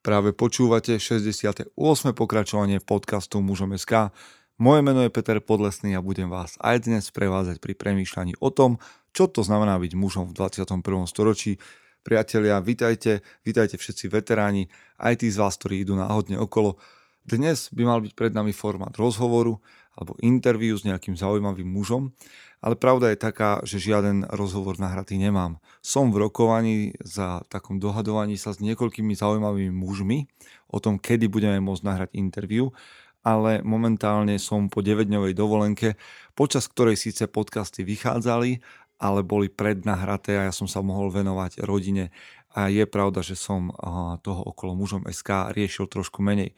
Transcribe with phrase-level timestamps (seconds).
[0.00, 1.76] Práve počúvate 68.
[2.16, 4.08] pokračovanie podcastu Mužom SK.
[4.56, 8.80] Moje meno je Peter Podlesný a budem vás aj dnes prevázať pri premýšľaní o tom,
[9.12, 11.04] čo to znamená byť mužom v 21.
[11.04, 11.60] storočí.
[12.00, 16.80] Priatelia, vitajte, vitajte všetci veteráni, aj tí z vás, ktorí idú náhodne okolo.
[17.24, 19.60] Dnes by mal byť pred nami formát rozhovoru
[19.94, 22.14] alebo interviu s nejakým zaujímavým mužom
[22.60, 25.56] ale pravda je taká, že žiaden rozhovor nahratý nemám.
[25.80, 30.28] Som v rokovaní za takom dohadovaní sa s niekoľkými zaujímavými mužmi
[30.68, 32.76] o tom, kedy budeme môcť nahrať interviu,
[33.24, 35.88] ale momentálne som po 9-dňovej dovolenke,
[36.36, 38.60] počas ktorej síce podcasty vychádzali,
[39.00, 42.12] ale boli prednahraté a ja som sa mohol venovať rodine
[42.52, 43.72] a je pravda, že som
[44.20, 46.52] toho okolo mužom SK riešil trošku menej.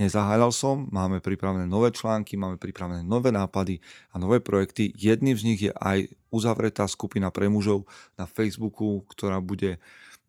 [0.00, 4.96] Nezaháľal som, máme pripravené nové články, máme pripravené nové nápady a nové projekty.
[4.96, 7.84] Jedným z nich je aj uzavretá skupina pre mužov
[8.16, 9.76] na Facebooku, ktorá bude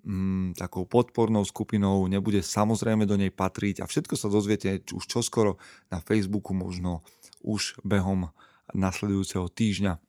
[0.03, 5.55] mm, takou podpornou skupinou, nebude samozrejme do nej patriť a všetko sa dozviete už čoskoro
[5.87, 6.99] na Facebooku, možno
[7.39, 8.27] už behom
[8.75, 10.03] nasledujúceho týždňa.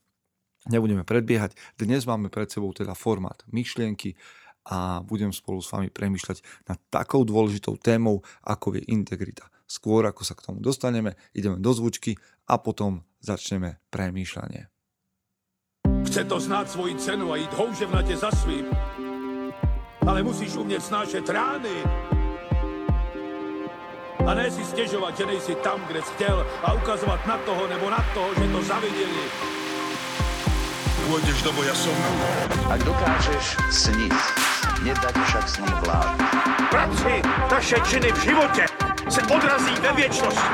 [0.75, 1.55] Nebudeme predbiehať.
[1.79, 4.19] Dnes máme pred sebou teda formát myšlienky,
[4.67, 9.47] a budem spolu s vami premyšľať nad takou dôležitou témou, ako je integrita.
[9.67, 12.15] Skôr ako sa k tomu dostaneme, ideme do zvučky
[12.47, 14.69] a potom začneme premýšľanie.
[16.07, 18.69] Chce to znáť svoji cenu a ísť houževnate za svým.
[20.03, 21.77] Ale musíš umieť snášať rány.
[24.23, 27.87] A ne si stiežovať, že nejsi tam, kde si chcel a ukazovať na toho nebo
[27.91, 29.25] na toho, že to zavideli.
[31.11, 31.97] Pôjdeš do boja som.
[32.71, 34.15] Ak dokážeš sniť,
[34.83, 36.17] nedať však s ním vlád.
[36.71, 37.15] Práci
[37.49, 38.65] taše činy v živote
[39.11, 40.53] se odrazí ve věčnosti.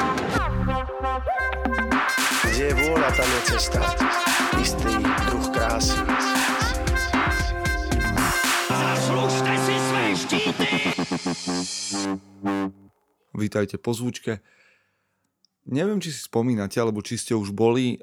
[2.45, 3.81] Kde je vôľa, tam je cesta.
[4.59, 4.93] Istý
[5.31, 5.99] druh krásy.
[8.69, 10.67] Zaslužte si své štíty!
[13.39, 14.43] Vítajte po zvučke.
[15.69, 18.03] Neviem, či si spomínate, alebo či ste už boli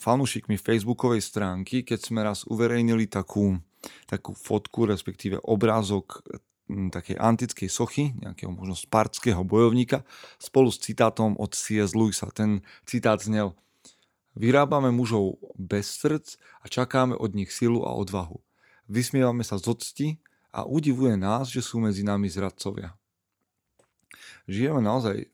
[0.00, 3.60] fanúšikmi facebookovej stránky, keď sme raz uverejnili takú,
[4.06, 6.24] takú fotku, respektíve obrázok
[6.70, 10.06] takej antickej sochy, nejakého možno spartského bojovníka,
[10.38, 11.98] spolu s citátom od C.S.
[11.98, 12.30] Lewisa.
[12.30, 13.58] Ten citát znel
[14.38, 18.38] Vyrábame mužov bez srdc a čakáme od nich silu a odvahu.
[18.86, 20.08] Vysmievame sa z octi
[20.54, 22.94] a udivuje nás, že sú medzi nami zradcovia.
[24.46, 25.26] Žijeme naozaj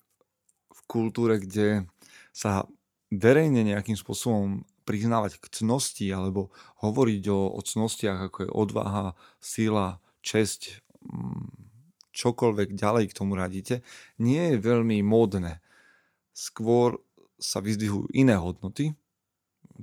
[0.72, 1.84] v kultúre, kde
[2.32, 2.64] sa
[3.12, 9.98] verejne nejakým spôsobom priznávať k cnosti alebo hovoriť o, o cnostiach, ako je odvaha, sila,
[10.22, 10.86] česť,
[12.14, 13.82] čokoľvek ďalej k tomu radíte,
[14.22, 15.58] nie je veľmi módne.
[16.32, 17.02] Skôr
[17.36, 18.96] sa vyzdvihujú iné hodnoty,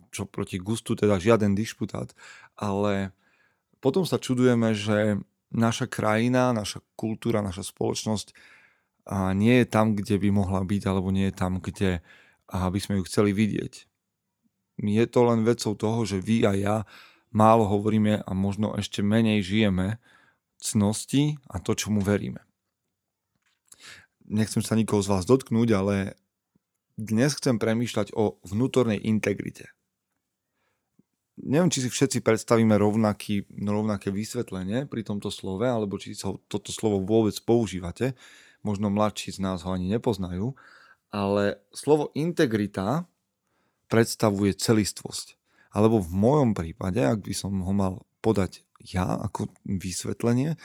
[0.10, 2.16] čo proti gustu teda žiaden dišputát,
[2.58, 3.14] ale
[3.78, 5.22] potom sa čudujeme, že
[5.54, 8.34] naša krajina, naša kultúra, naša spoločnosť
[9.38, 12.02] nie je tam, kde by mohla byť, alebo nie je tam, kde
[12.50, 13.86] by sme ju chceli vidieť.
[14.82, 16.76] Je to len vecou toho, že vy a ja
[17.34, 20.02] málo hovoríme a možno ešte menej žijeme
[20.62, 22.42] cnosti a to, čo mu veríme.
[24.24, 25.96] Nechcem sa nikoho z vás dotknúť, ale
[26.96, 29.74] dnes chcem premýšľať o vnútornej integrite.
[31.34, 36.70] Neviem, či si všetci predstavíme rovnaký, rovnaké vysvetlenie pri tomto slove, alebo či sa toto
[36.70, 38.14] slovo vôbec používate.
[38.62, 40.54] Možno mladší z nás ho ani nepoznajú.
[41.10, 43.10] Ale slovo integrita
[43.94, 45.38] predstavuje celistvosť.
[45.70, 50.58] Alebo v mojom prípade, ak by som ho mal podať ja ako vysvetlenie,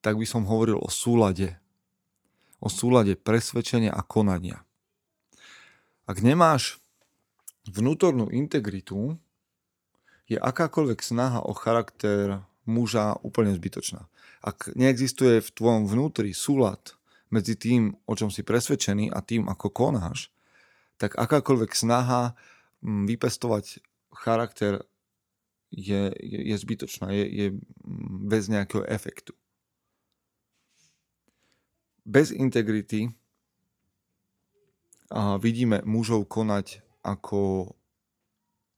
[0.00, 1.60] tak by som hovoril o súlade.
[2.64, 4.64] O súlade presvedčenia a konania.
[6.08, 6.80] Ak nemáš
[7.68, 9.20] vnútornú integritu,
[10.24, 14.08] je akákoľvek snaha o charakter muža úplne zbytočná.
[14.40, 16.96] Ak neexistuje v tvojom vnútri súlad
[17.28, 20.32] medzi tým, o čom si presvedčený a tým, ako konáš,
[21.02, 22.38] tak akákoľvek snaha
[22.86, 23.82] mm, vypestovať
[24.14, 24.86] charakter
[25.74, 27.46] je, je, je zbytočná, je, je
[28.22, 29.34] bez nejakého efektu.
[32.06, 33.10] Bez integrity
[35.10, 37.74] a vidíme mužov konať ako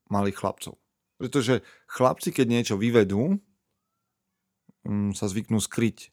[0.08, 0.74] malých chlapcov.
[1.20, 3.38] Pretože chlapci, keď niečo vyvedú,
[4.88, 6.10] mm, sa zvyknú skryť.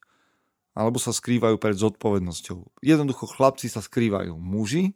[0.72, 2.80] Alebo sa skrývajú pred zodpovednosťou.
[2.80, 4.40] Jednoducho chlapci sa skrývajú.
[4.40, 4.96] Muži,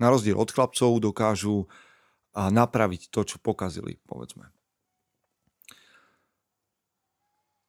[0.00, 1.68] na rozdiel od chlapcov, dokážu
[2.32, 4.48] a napraviť to, čo pokazili, povedzme.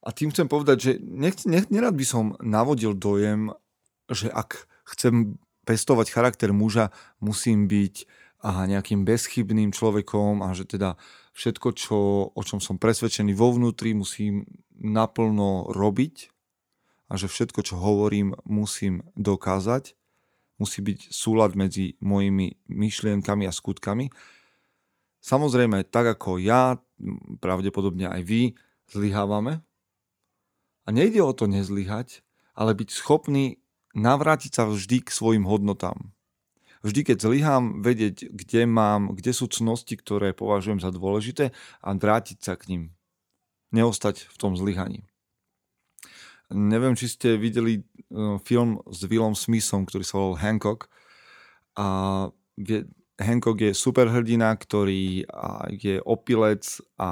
[0.02, 3.54] A tým chcem povedať, že nech, nech, nerad by som navodil dojem,
[4.10, 4.66] že ak
[4.98, 5.38] chcem
[5.68, 6.90] pestovať charakter muža,
[7.22, 8.10] musím byť
[8.42, 10.98] aha, nejakým bezchybným človekom a že teda
[11.38, 11.98] všetko, čo,
[12.34, 16.42] o čom som presvedčený vo vnútri, musím naplno robiť a
[17.12, 20.00] a že všetko, čo hovorím, musím dokázať.
[20.62, 24.14] Musí byť súlad medzi mojimi myšlienkami a skutkami.
[25.26, 26.78] Samozrejme, tak ako ja,
[27.42, 28.42] pravdepodobne aj vy,
[28.94, 29.66] zlyhávame.
[30.86, 32.22] A nejde o to nezlyhať,
[32.54, 33.58] ale byť schopný
[33.98, 36.14] navrátiť sa vždy k svojim hodnotám.
[36.82, 42.38] Vždy, keď zlyhám, vedieť, kde mám, kde sú cnosti, ktoré považujem za dôležité a vrátiť
[42.42, 42.84] sa k nim.
[43.70, 45.06] Neostať v tom zlyhaní.
[46.52, 47.84] Neviem, či ste videli e,
[48.44, 50.92] film s Willom Smithom, ktorý sa volal Hancock.
[51.80, 52.28] A
[53.22, 55.24] Hancock je superhrdina, ktorý
[55.72, 56.66] je opilec
[56.98, 57.10] a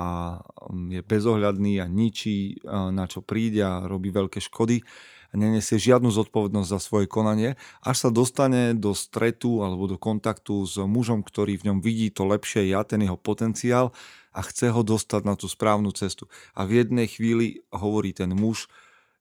[0.90, 4.82] je bezohľadný a ničí, na čo príde a robí veľké škody
[5.30, 7.54] a nenesie žiadnu zodpovednosť za svoje konanie,
[7.86, 12.26] až sa dostane do stretu alebo do kontaktu s mužom, ktorý v ňom vidí to
[12.26, 13.94] lepšie ja, ten jeho potenciál
[14.34, 16.26] a chce ho dostať na tú správnu cestu.
[16.58, 18.66] A v jednej chvíli hovorí ten muž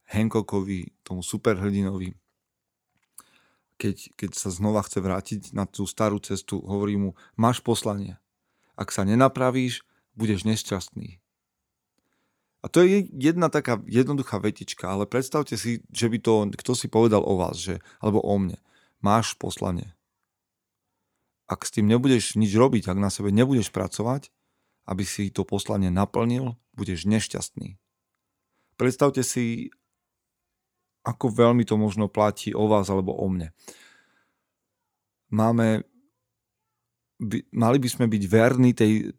[0.09, 2.17] Hancockovi, tomu superhrdinovi,
[3.79, 8.19] keď, keď sa znova chce vrátiť na tú starú cestu, hovorí mu, máš poslanie.
[8.75, 9.87] Ak sa nenapravíš,
[10.19, 11.23] budeš nešťastný.
[12.59, 16.91] A to je jedna taká jednoduchá vetička, ale predstavte si, že by to kto si
[16.91, 18.59] povedal o vás, že, alebo o mne.
[18.99, 19.95] Máš poslanie.
[21.47, 24.35] Ak s tým nebudeš nič robiť, ak na sebe nebudeš pracovať,
[24.91, 27.79] aby si to poslanie naplnil, budeš nešťastný.
[28.75, 29.71] Predstavte si,
[31.09, 33.49] ako veľmi to možno platí o vás alebo o mne.
[35.33, 35.89] Máme,
[37.17, 39.17] by, mali by sme byť verní tej,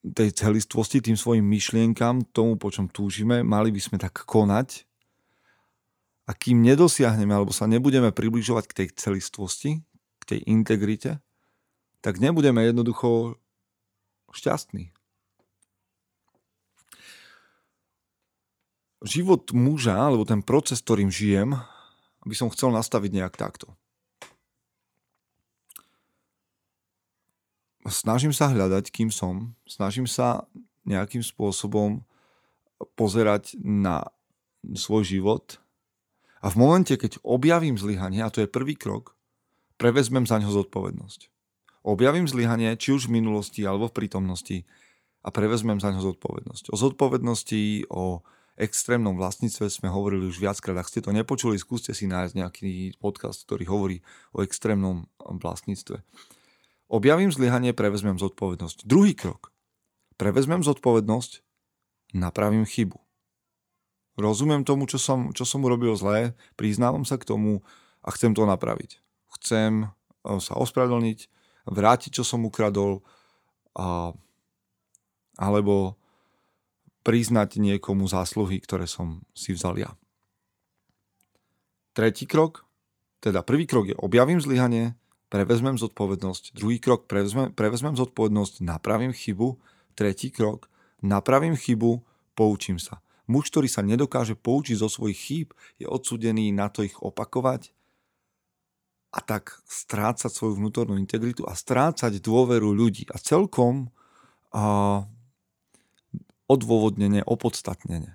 [0.00, 4.88] tej celistvosti, tým svojim myšlienkam, tomu, po čom túžime, mali by sme tak konať.
[6.26, 9.84] A kým nedosiahneme, alebo sa nebudeme približovať k tej celistvosti,
[10.18, 11.22] k tej integrite,
[12.00, 13.38] tak nebudeme jednoducho
[14.32, 14.95] šťastní.
[19.06, 21.54] Život muža, alebo ten proces, ktorým žijem,
[22.26, 23.70] by som chcel nastaviť nejak takto.
[27.90, 30.46] snažím sa hľadať, kým som, snažím sa
[30.86, 32.02] nejakým spôsobom
[32.98, 34.10] pozerať na
[34.74, 35.62] svoj život
[36.42, 39.14] a v momente, keď objavím zlyhanie, a to je prvý krok,
[39.80, 41.32] prevezmem za ňo zodpovednosť.
[41.86, 44.66] Objavím zlyhanie, či už v minulosti alebo v prítomnosti
[45.22, 46.74] a prevezmem za ňo zodpovednosť.
[46.74, 48.26] O zodpovednosti, o
[48.56, 50.80] extrémnom vlastníctve sme hovorili už viackrát.
[50.80, 53.96] Ak ste to nepočuli, skúste si nájsť nejaký podcast, ktorý hovorí
[54.32, 56.00] o extrémnom vlastníctve.
[56.88, 58.88] Objavím zlyhanie, prevezmem zodpovednosť.
[58.88, 59.52] Druhý krok.
[60.16, 61.44] Prevezmem zodpovednosť,
[62.16, 62.96] napravím chybu.
[64.16, 67.60] Rozumiem tomu, čo som, čo som urobil zlé, priznávam sa k tomu
[68.00, 69.04] a chcem to napraviť.
[69.36, 69.86] Chcem e,
[70.40, 71.28] sa ospravedlniť,
[71.68, 73.04] vrátiť, čo som ukradol,
[73.76, 74.16] a,
[75.36, 76.00] alebo
[77.06, 79.90] priznať niekomu zásluhy, ktoré som si vzal ja.
[81.94, 82.66] Tretí krok,
[83.22, 84.98] teda prvý krok je objavím zlyhanie,
[85.30, 86.58] prevezmem zodpovednosť.
[86.58, 89.54] Druhý krok, prevezmem, prevezmem zodpovednosť, napravím chybu.
[89.94, 90.66] Tretí krok,
[90.98, 92.02] napravím chybu,
[92.34, 93.00] poučím sa.
[93.30, 95.48] Muž, ktorý sa nedokáže poučiť zo svojich chýb,
[95.78, 97.70] je odsudený na to ich opakovať
[99.14, 103.08] a tak strácať svoju vnútornú integritu a strácať dôveru ľudí.
[103.10, 103.88] A celkom
[104.52, 105.08] a,
[106.46, 108.14] odôvodnenie, opodstatnenie.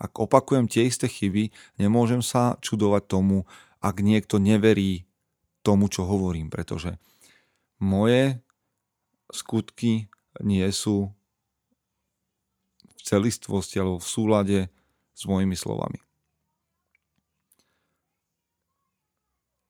[0.00, 3.44] Ak opakujem tie isté chyby, nemôžem sa čudovať tomu,
[3.84, 5.04] ak niekto neverí
[5.60, 6.96] tomu, čo hovorím, pretože
[7.80, 8.40] moje
[9.28, 10.08] skutky
[10.40, 11.12] nie sú
[12.96, 14.58] v celistvosti alebo v súlade
[15.12, 16.00] s mojimi slovami.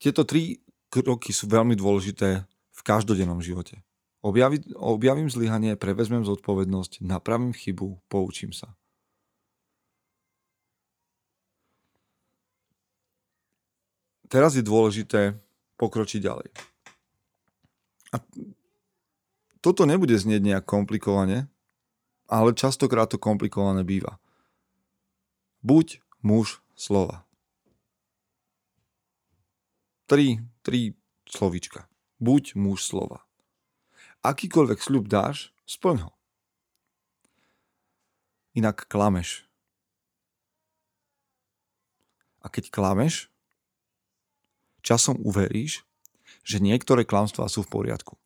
[0.01, 3.83] Tieto tri kroky sú veľmi dôležité v každodennom živote.
[4.21, 8.77] Objavi, objavím zlyhanie, prevezmem zodpovednosť, napravím chybu, poučím sa.
[14.29, 15.41] Teraz je dôležité
[15.81, 16.49] pokročiť ďalej.
[18.13, 18.17] A
[19.65, 21.49] toto nebude znieť nejak komplikovane,
[22.29, 24.21] ale častokrát to komplikované býva.
[25.65, 27.25] Buď muž slova.
[30.07, 30.95] Tri, tri
[31.27, 31.89] slovička.
[32.21, 33.30] Buď muž slova.
[34.21, 36.13] Akýkoľvek sľub dáš, splň ho.
[38.53, 39.49] Inak klameš.
[42.45, 43.33] A keď klameš,
[44.85, 45.85] časom uveríš,
[46.45, 48.17] že niektoré klamstvá sú v poriadku.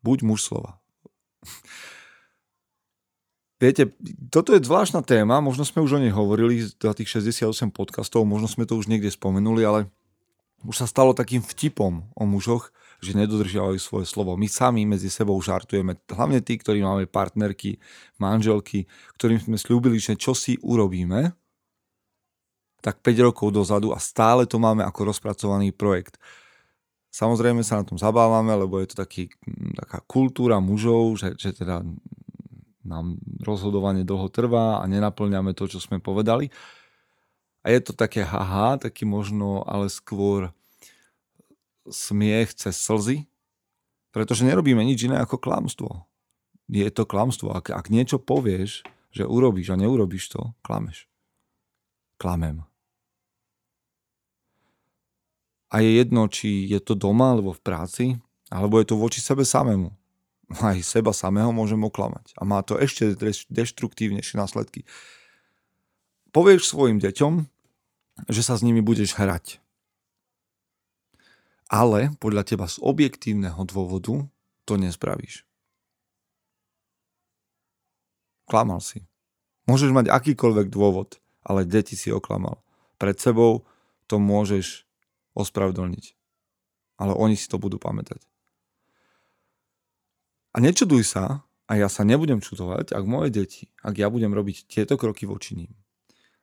[0.00, 0.80] Buď muž slova.
[3.60, 3.92] Viete,
[4.32, 8.48] toto je zvláštna téma, možno sme už o nej hovorili za tých 68 podcastov, možno
[8.48, 9.80] sme to už niekde spomenuli, ale
[10.64, 14.36] už sa stalo takým vtipom o mužoch, že nedodržiavajú svoje slovo.
[14.36, 17.80] My sami medzi sebou žartujeme, hlavne tí, ktorí máme partnerky,
[18.20, 18.84] manželky,
[19.16, 21.32] ktorým sme slúbili, že čo si urobíme
[22.80, 26.16] tak 5 rokov dozadu a stále to máme ako rozpracovaný projekt.
[27.12, 29.28] Samozrejme sa na tom zabávame, lebo je to taký,
[29.76, 31.84] taká kultúra mužov, že, že teda
[32.80, 36.48] nám rozhodovanie dlho trvá a nenaplňame to, čo sme povedali.
[37.60, 40.48] A je to také haha, taký možno, ale skôr
[41.88, 43.30] smiech cez slzy,
[44.10, 46.04] pretože nerobíme nič iné ako klamstvo.
[46.70, 47.54] Je to klamstvo.
[47.54, 51.10] Ak, ak niečo povieš, že urobíš a neurobíš to, klameš.
[52.20, 52.62] Klamem.
[55.70, 58.04] A je jedno, či je to doma alebo v práci,
[58.50, 59.94] alebo je to voči sebe samému.
[60.58, 62.34] Aj seba samého môžem oklamať.
[62.34, 63.14] A má to ešte
[63.54, 64.82] deštruktívnejšie následky.
[66.34, 67.46] Povieš svojim deťom,
[68.26, 69.59] že sa s nimi budeš hrať.
[71.70, 74.26] Ale podľa teba z objektívneho dôvodu
[74.66, 75.46] to nespravíš.
[78.50, 79.06] Klamal si.
[79.70, 82.58] Môžeš mať akýkoľvek dôvod, ale deti si oklamal.
[82.98, 83.62] Pred sebou
[84.10, 84.82] to môžeš
[85.38, 86.18] ospravedlniť.
[86.98, 88.18] Ale oni si to budú pamätať.
[90.50, 94.66] A nečuduj sa, a ja sa nebudem čudovať, ak moje deti, ak ja budem robiť
[94.66, 95.70] tieto kroky voči ním.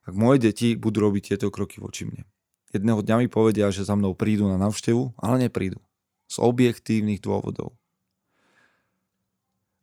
[0.08, 2.24] Ak moje deti budú robiť tieto kroky voči mne.
[2.68, 5.80] Jedného dňa mi povedia, že za mnou prídu na návštevu, ale neprídu.
[6.28, 7.72] Z objektívnych dôvodov.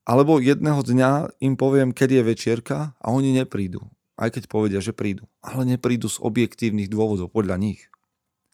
[0.05, 3.81] Alebo jedného dňa im poviem, kedy je večierka a oni neprídu.
[4.15, 5.25] Aj keď povedia, že prídu.
[5.41, 7.89] Ale neprídu z objektívnych dôvodov podľa nich.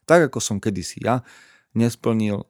[0.08, 1.20] Tak ako som kedysi ja
[1.76, 2.48] nesplnil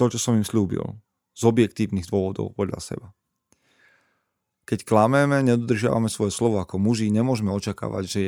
[0.00, 0.96] to, čo som im slúbil.
[1.36, 3.06] Z objektívnych dôvodov podľa seba.
[4.64, 8.22] Keď klameme, nedodržiavame svoje slovo ako muži, nemôžeme očakávať, že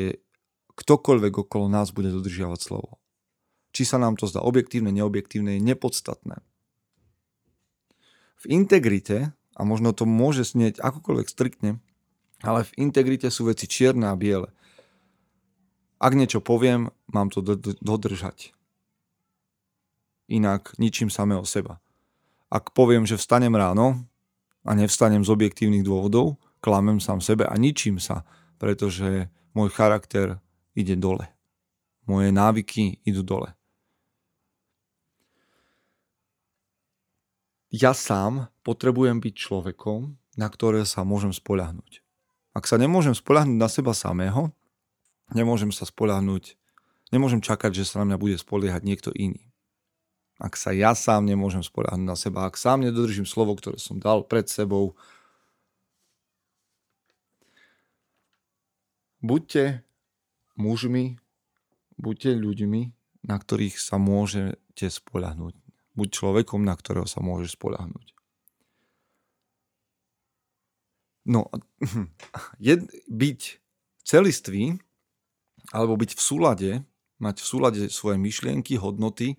[0.77, 3.01] ktokoľvek okolo nás bude dodržiavať slovo.
[3.73, 6.45] Či sa nám to zdá objektívne, neobjektívne, je nepodstatné.
[8.43, 11.81] V integrite a možno to môže snieť akokoľvek striktne,
[12.43, 14.51] ale v integrite sú veci čierne a biele.
[16.03, 17.39] Ak niečo poviem, mám to
[17.79, 18.51] dodržať.
[20.27, 21.79] Inak ničím samého seba.
[22.51, 24.03] Ak poviem, že vstanem ráno
[24.67, 28.27] a nevstanem z objektívnych dôvodov, klamem sám sebe a ničím sa,
[28.59, 30.43] pretože môj charakter
[30.77, 31.29] ide dole.
[32.05, 33.55] Moje návyky idú dole.
[37.73, 42.05] ja sám potrebujem byť človekom, na ktoré sa môžem spoľahnúť.
[42.53, 44.53] Ak sa nemôžem spoľahnúť na seba samého,
[45.33, 46.61] nemôžem sa spoľahnúť,
[47.09, 49.49] nemôžem čakať, že sa na mňa bude spoliehať niekto iný.
[50.37, 54.21] Ak sa ja sám nemôžem spoľahnúť na seba, ak sám nedodržím slovo, ktoré som dal
[54.21, 54.93] pred sebou,
[59.25, 59.81] buďte
[60.57, 61.19] mužmi,
[61.97, 62.83] buďte ľuďmi,
[63.27, 65.55] na ktorých sa môžete spoľahnúť.
[65.93, 68.17] Buď človekom, na ktorého sa môžeš spolahnuť.
[71.23, 71.47] No,
[72.59, 73.41] jed, byť
[74.03, 74.83] celistvý,
[75.71, 76.71] alebo byť v súlade,
[77.23, 79.39] mať v súlade svoje myšlienky, hodnoty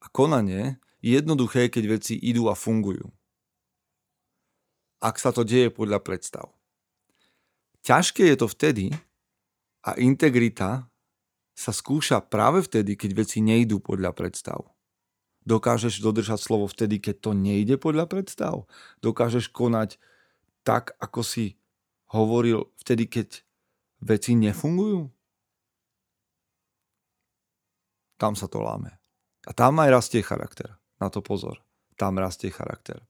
[0.00, 3.12] a konanie je jednoduché, keď veci idú a fungujú.
[5.00, 6.52] Ak sa to deje podľa predstav.
[7.84, 8.92] Ťažké je to vtedy
[9.84, 10.90] a integrita
[11.56, 14.64] sa skúša práve vtedy, keď veci nejdú podľa predstav.
[15.44, 18.68] Dokážeš dodržať slovo vtedy, keď to nejde podľa predstav.
[19.00, 19.96] Dokážeš konať
[20.64, 21.56] tak, ako si
[22.12, 23.44] hovoril vtedy, keď
[24.04, 25.08] veci nefungujú.
[28.20, 29.00] Tam sa to láme.
[29.48, 30.76] A tam aj rastie charakter.
[31.00, 31.64] Na to pozor.
[31.96, 33.00] Tam rastie charakter.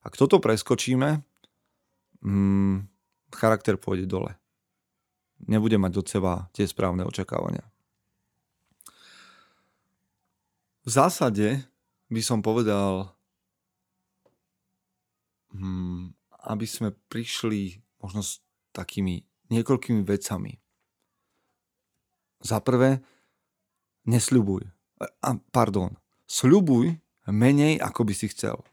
[0.00, 1.24] Ak toto preskočíme,
[2.24, 2.76] hmm,
[3.32, 4.39] charakter pôjde dole.
[5.48, 7.64] Nebude mať od seba tie správne očakávania.
[10.84, 11.64] V zásade
[12.08, 13.12] by som povedal,
[15.54, 16.16] hmm,
[16.50, 18.40] aby sme prišli možno s
[18.72, 20.56] takými niekoľkými vecami.
[22.40, 23.04] Za prvé,
[24.08, 24.64] nesľubuj.
[25.00, 26.96] A, pardon, sľubuj
[27.28, 28.64] menej, ako by si chcel.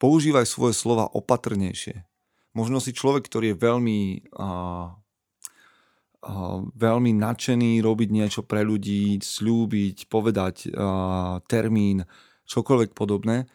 [0.00, 2.08] Používaj svoje slova opatrnejšie.
[2.50, 4.00] Možno si človek, ktorý je veľmi
[4.34, 4.90] uh,
[6.76, 12.04] veľmi nadšený robiť niečo pre ľudí, slúbiť, povedať uh, termín,
[12.44, 13.48] čokoľvek podobné,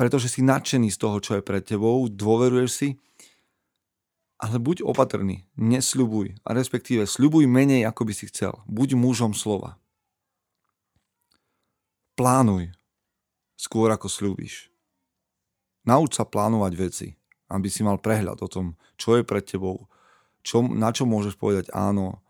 [0.00, 2.88] pretože si nadšený z toho, čo je pred tebou, dôveruješ si,
[4.40, 8.56] ale buď opatrný, nesľubuj, a respektíve sľubuj menej, ako by si chcel.
[8.64, 9.76] Buď mužom slova.
[12.16, 12.72] Plánuj,
[13.60, 14.72] skôr ako slúbiš.
[15.84, 17.19] Nauč sa plánovať veci,
[17.50, 19.90] aby si mal prehľad o tom, čo je pred tebou,
[20.46, 22.22] čo, na čo môžeš povedať áno,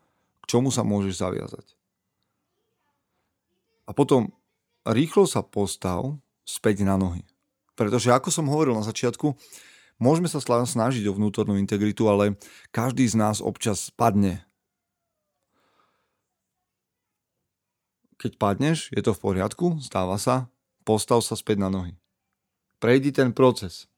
[0.42, 1.66] k čomu sa môžeš zaviazať.
[3.86, 4.32] A potom
[4.88, 6.16] rýchlo sa postav
[6.48, 7.22] späť na nohy.
[7.76, 9.36] Pretože ako som hovoril na začiatku,
[10.00, 12.40] Môžeme sa snažiť o vnútornú integritu, ale
[12.72, 14.40] každý z nás občas padne.
[18.16, 20.48] Keď padneš, je to v poriadku, stáva sa,
[20.88, 21.92] postav sa späť na nohy.
[22.80, 23.89] Prejdi ten proces.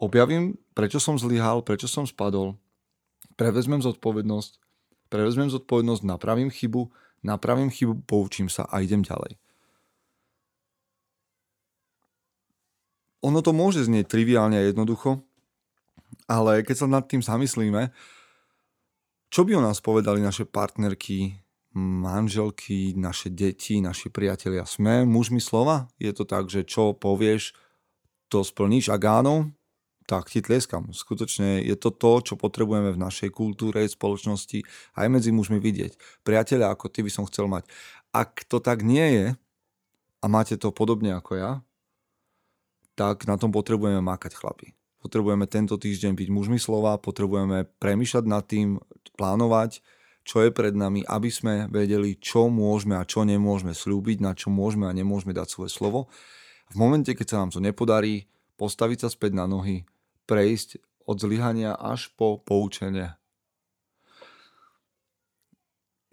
[0.00, 2.56] Objavím, prečo som zlyhal, prečo som spadol,
[3.36, 4.56] prevezmem zodpovednosť,
[5.12, 6.88] prevezmem zodpovednosť, napravím chybu,
[7.20, 9.36] napravím chybu, poučím sa a idem ďalej.
[13.20, 15.20] Ono to môže znieť triviálne a jednoducho,
[16.24, 17.92] ale keď sa nad tým zamyslíme,
[19.28, 21.36] čo by o nás povedali naše partnerky,
[21.76, 24.64] manželky, naše deti, naši priatelia?
[24.64, 25.86] Sme mužmi slova?
[26.00, 27.52] Je to tak, že čo povieš,
[28.32, 28.90] to splníš?
[28.90, 29.52] Ak áno,
[30.10, 30.90] tak ti tlieskam.
[30.90, 34.66] Skutočne je to to, čo potrebujeme v našej kultúre, spoločnosti,
[34.98, 36.26] aj medzi mužmi vidieť.
[36.26, 37.70] Priateľa ako ty by som chcel mať.
[38.10, 39.26] Ak to tak nie je,
[40.18, 41.52] a máte to podobne ako ja,
[42.98, 44.74] tak na tom potrebujeme mákať chlapi.
[44.98, 48.82] Potrebujeme tento týždeň byť mužmi slova, potrebujeme premýšľať nad tým,
[49.14, 49.78] plánovať,
[50.26, 54.50] čo je pred nami, aby sme vedeli, čo môžeme a čo nemôžeme slúbiť, na čo
[54.52, 56.10] môžeme a nemôžeme dať svoje slovo.
[56.68, 58.28] V momente, keď sa nám to nepodarí,
[58.60, 59.88] postaviť sa späť na nohy,
[60.30, 60.78] prejsť
[61.10, 63.18] od zlyhania až po poučenie.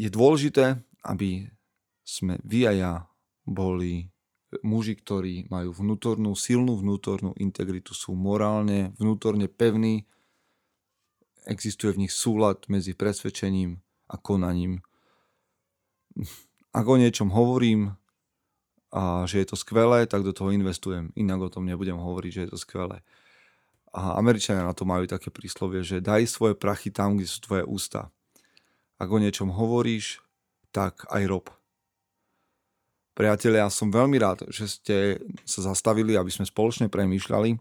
[0.02, 1.54] Je dôležité, aby
[2.02, 2.94] sme vy a ja
[3.46, 4.10] boli
[4.66, 10.10] muži, ktorí majú vnútornú, silnú vnútornú integritu, sú morálne, vnútorne pevní,
[11.46, 14.82] existuje v nich súlad medzi presvedčením a konaním.
[16.74, 17.94] Ak o niečom hovorím
[18.88, 21.12] a že je to skvelé, tak do toho investujem.
[21.20, 23.04] Inak o tom nebudem hovoriť, že je to skvelé.
[23.98, 27.66] A Američania na to majú také príslovie, že daj svoje prachy tam, kde sú tvoje
[27.66, 28.14] ústa.
[29.02, 30.22] Ak o niečom hovoríš,
[30.70, 31.46] tak aj rob.
[33.18, 34.98] Priatelia, ja som veľmi rád, že ste
[35.42, 37.58] sa zastavili, aby sme spoločne premýšľali.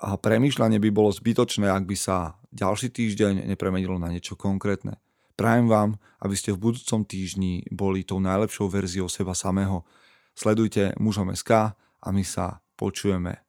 [0.00, 4.96] A premýšľanie by bolo zbytočné, ak by sa ďalší týždeň nepremenilo na niečo konkrétne.
[5.36, 9.84] Prajem vám, aby ste v budúcom týždni boli tou najlepšou verziou seba samého.
[10.32, 13.44] Sledujte mužom SK a my sa počujeme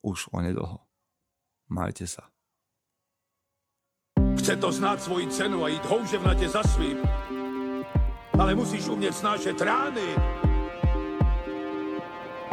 [0.00, 0.83] už onedlho.
[1.68, 2.22] Majte sa.
[4.38, 6.98] Chce to znát svoji cenu a jít houževnatě za svým.
[8.38, 10.08] Ale musíš umět snášet rány.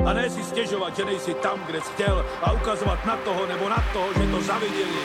[0.06, 3.70] A ne si stěžovat, že nejsi tam, kde jsi chtěl a ukazovat na toho nebo
[3.70, 5.04] na toho, že to zaviděli.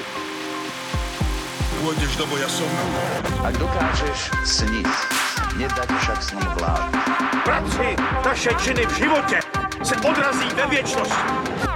[1.77, 2.73] Pôjdeš do boja som.
[3.45, 4.89] Ak dokážeš sniť,
[5.61, 6.89] nedať však sním vlád.
[7.45, 9.39] Práci taše činy v životě
[9.85, 11.76] se odrazí ve věčnosti.